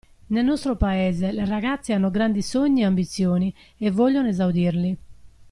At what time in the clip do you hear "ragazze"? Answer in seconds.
1.45-1.93